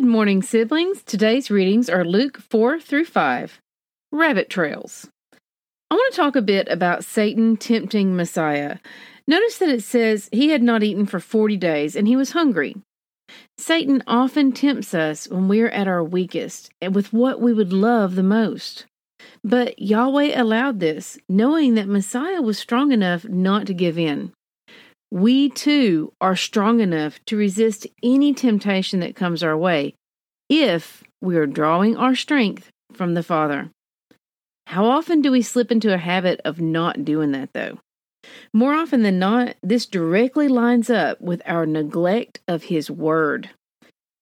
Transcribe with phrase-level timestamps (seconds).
[0.00, 1.02] Good morning, siblings.
[1.02, 3.60] Today's readings are Luke 4 through 5.
[4.10, 5.10] Rabbit Trails.
[5.90, 8.78] I want to talk a bit about Satan tempting Messiah.
[9.26, 12.76] Notice that it says he had not eaten for 40 days and he was hungry.
[13.58, 17.70] Satan often tempts us when we are at our weakest and with what we would
[17.70, 18.86] love the most.
[19.44, 24.32] But Yahweh allowed this, knowing that Messiah was strong enough not to give in.
[25.10, 29.94] We too are strong enough to resist any temptation that comes our way
[30.48, 33.70] if we are drawing our strength from the Father.
[34.68, 37.78] How often do we slip into a habit of not doing that, though?
[38.52, 43.50] More often than not, this directly lines up with our neglect of His Word.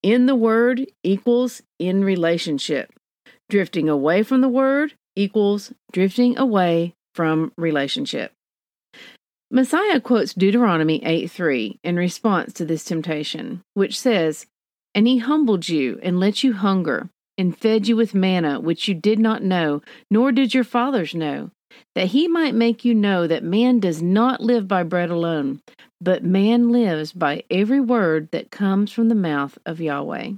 [0.02, 2.92] In the Word equals in relationship.
[3.50, 8.33] Drifting away from the Word equals drifting away from relationship.
[9.50, 14.46] Messiah quotes Deuteronomy 8 3 in response to this temptation, which says,
[14.94, 18.94] And he humbled you and let you hunger, and fed you with manna which you
[18.94, 21.50] did not know, nor did your fathers know,
[21.94, 25.62] that he might make you know that man does not live by bread alone,
[25.98, 30.33] but man lives by every word that comes from the mouth of Yahweh.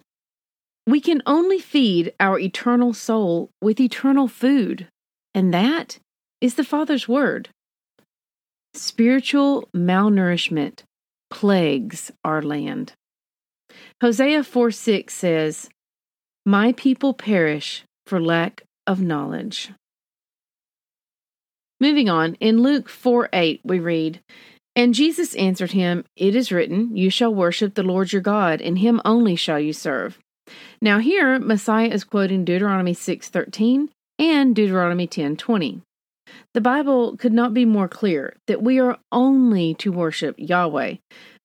[0.86, 4.86] We can only feed our eternal soul with eternal food,
[5.34, 5.98] and that
[6.40, 7.48] is the Father's word.
[8.74, 10.84] Spiritual malnourishment
[11.30, 12.92] plagues our land.
[14.00, 15.68] Hosea 4 6 says,
[16.46, 19.72] My people perish for lack of knowledge.
[21.80, 24.20] Moving on, in Luke 4 8, we read,
[24.76, 28.78] And Jesus answered him, It is written, You shall worship the Lord your God, and
[28.78, 30.18] him only shall you serve.
[30.80, 33.88] Now here, Messiah is quoting Deuteronomy 6 13
[34.18, 35.80] and Deuteronomy ten twenty.
[36.52, 40.96] The Bible could not be more clear that we are only to worship Yahweh.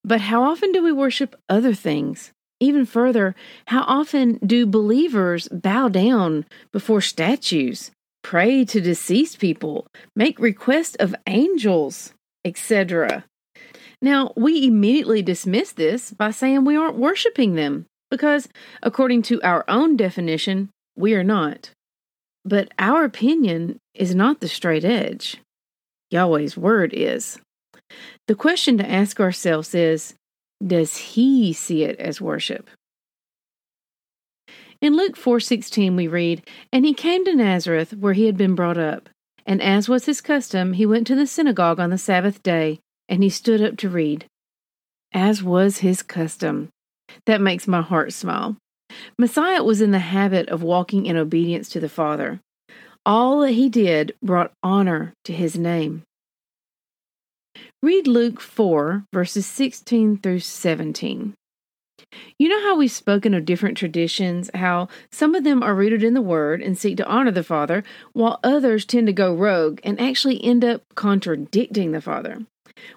[0.03, 2.31] But how often do we worship other things?
[2.59, 3.35] Even further,
[3.67, 7.91] how often do believers bow down before statues,
[8.23, 13.25] pray to deceased people, make requests of angels, etc.?
[14.01, 18.47] Now, we immediately dismiss this by saying we aren't worshiping them, because
[18.81, 21.72] according to our own definition, we are not.
[22.43, 25.38] But our opinion is not the straight edge.
[26.11, 27.39] Yahweh's word is.
[28.28, 30.16] The question to ask ourselves is
[30.66, 32.69] Does He see it as worship?
[34.81, 38.78] In Luke 4:16 we read, "And he came to Nazareth where he had been brought
[38.78, 39.09] up,
[39.45, 43.23] and as was his custom, he went to the synagogue on the Sabbath day, and
[43.23, 44.25] he stood up to read."
[45.13, 46.69] As was his custom.
[47.25, 48.57] That makes my heart smile.
[49.17, 52.41] Messiah was in the habit of walking in obedience to the Father.
[53.05, 56.01] All that he did brought honor to his name.
[57.83, 61.35] Read Luke 4, verses 16 through 17.
[62.39, 66.16] You know how we've spoken of different traditions, how some of them are rooted in
[66.16, 67.83] the Word and seek to honor the Father,
[68.13, 72.39] while others tend to go rogue and actually end up contradicting the Father.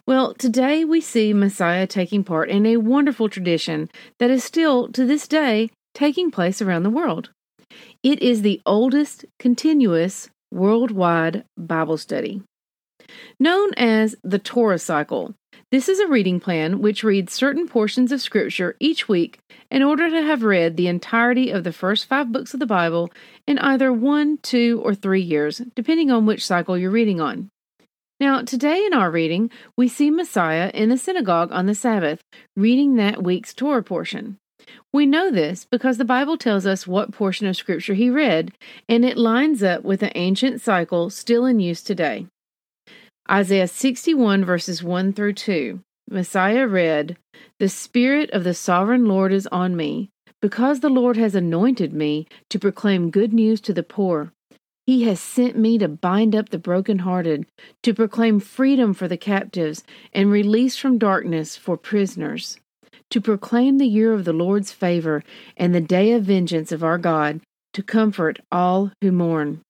[0.07, 5.05] Well, today we see Messiah taking part in a wonderful tradition that is still, to
[5.05, 7.31] this day, taking place around the world.
[8.03, 12.43] It is the oldest continuous worldwide Bible study.
[13.41, 15.35] Known as the Torah Cycle,
[15.71, 19.39] this is a reading plan which reads certain portions of Scripture each week
[19.71, 23.11] in order to have read the entirety of the first five books of the Bible
[23.47, 27.51] in either one, two, or three years, depending on which cycle you're reading on.
[28.21, 32.21] Now, today in our reading, we see Messiah in the synagogue on the Sabbath,
[32.57, 34.39] reading that week's Torah portion.
[34.93, 38.53] We know this because the Bible tells us what portion of Scripture he read,
[38.89, 42.27] and it lines up with an ancient cycle still in use today.
[43.31, 45.81] Isaiah 61, verses 1 through 2.
[46.11, 47.19] Messiah read,
[47.59, 50.09] The Spirit of the Sovereign Lord is on me,
[50.41, 54.33] because the Lord has anointed me to proclaim good news to the poor.
[54.87, 57.45] He has sent me to bind up the brokenhearted,
[57.83, 62.59] to proclaim freedom for the captives, and release from darkness for prisoners
[63.11, 65.23] to proclaim the year of the Lord's favor
[65.57, 67.41] and the day of vengeance of our God,
[67.73, 69.61] to comfort all who mourn.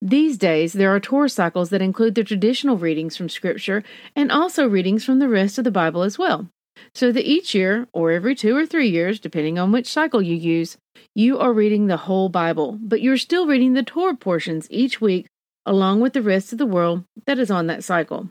[0.00, 3.82] These days, there are Torah cycles that include the traditional readings from Scripture
[4.14, 6.48] and also readings from the rest of the Bible as well.
[6.94, 10.34] so that each year, or every two or three years, depending on which cycle you
[10.34, 10.76] use,
[11.14, 15.26] you are reading the whole Bible, but you're still reading the Torah portions each week
[15.64, 18.30] along with the rest of the world that is on that cycle.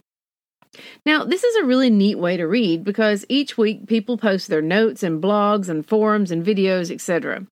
[1.06, 4.62] Now, this is a really neat way to read because each week people post their
[4.62, 7.45] notes and blogs and forums and videos, etc.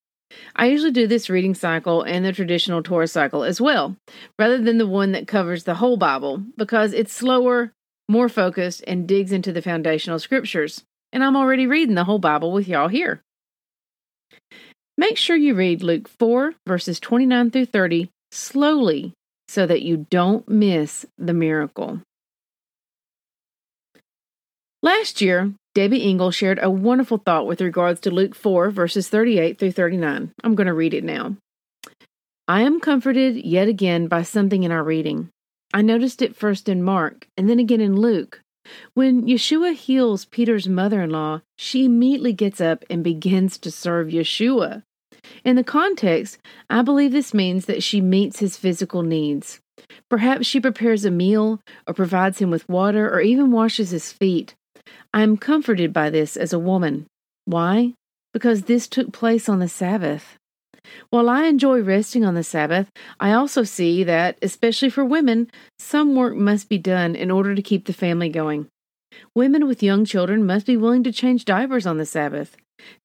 [0.56, 3.95] I usually do this reading cycle and the traditional Torah cycle as well,
[4.38, 7.74] rather than the one that covers the whole Bible, because it's slower,
[8.07, 10.83] more focused, and digs into the foundational scriptures.
[11.12, 13.22] And I'm already reading the whole Bible with y'all here.
[14.98, 19.13] Make sure you read Luke 4, verses 29 through 30 slowly
[19.48, 22.01] so that you don't miss the miracle.
[24.81, 29.60] Last year, Debbie Engel shared a wonderful thought with regards to Luke 4, verses 38
[29.60, 30.31] through 39.
[30.42, 31.36] I'm going to read it now.
[32.48, 35.30] I am comforted yet again by something in our reading.
[35.74, 38.42] I noticed it first in Mark and then again in Luke.
[38.94, 44.08] When Yeshua heals Peter's mother in law, she immediately gets up and begins to serve
[44.08, 44.84] Yeshua.
[45.44, 46.38] In the context,
[46.70, 49.60] I believe this means that she meets his physical needs.
[50.10, 54.56] Perhaps she prepares a meal, or provides him with water, or even washes his feet.
[55.13, 57.07] I am comforted by this as a woman.
[57.45, 57.94] Why?
[58.33, 60.36] Because this took place on the Sabbath.
[61.09, 62.89] While I enjoy resting on the Sabbath,
[63.19, 67.62] I also see that, especially for women, some work must be done in order to
[67.62, 68.68] keep the family going.
[69.36, 72.56] Women with young children must be willing to change diapers on the Sabbath.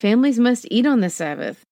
[0.01, 1.63] Families must eat on the Sabbath.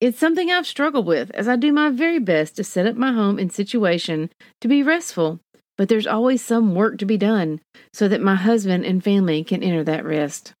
[0.00, 3.12] It's something I've struggled with as I do my very best to set up my
[3.12, 4.30] home and situation
[4.60, 5.38] to be restful,
[5.82, 7.60] but there's always some work to be done
[7.92, 10.52] so that my husband and family can enter that rest.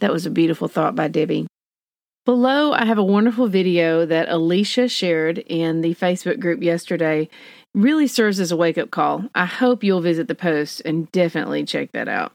[0.00, 1.46] That was a beautiful thought by Debbie.
[2.26, 7.28] Below, I have a wonderful video that Alicia shared in the Facebook group yesterday.
[7.72, 9.26] Really serves as a wake up call.
[9.32, 12.32] I hope you'll visit the post and definitely check that out.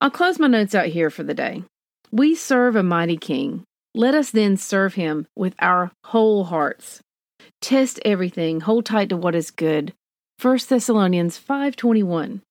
[0.00, 1.62] I'll close my notes out here for the day.
[2.10, 3.64] We serve a mighty king.
[3.94, 7.02] Let us then serve him with our whole hearts.
[7.60, 9.92] Test everything, hold tight to what is good.
[10.40, 12.42] 1 Thessalonians 5:21.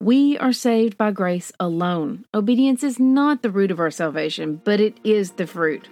[0.00, 2.24] We are saved by grace alone.
[2.32, 5.86] Obedience is not the root of our salvation, but it is the fruit.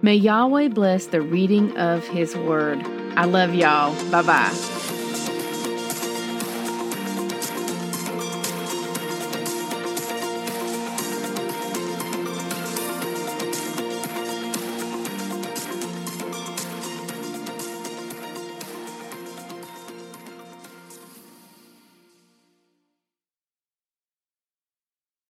[0.00, 2.82] May Yahweh bless the reading of his word.
[3.16, 3.94] I love y'all.
[4.12, 4.75] Bye-bye.